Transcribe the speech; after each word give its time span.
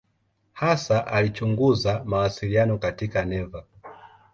Hasa 0.53 1.07
alichunguza 1.07 2.03
mawasiliano 2.05 2.77
katika 2.77 3.25
neva. 3.25 3.63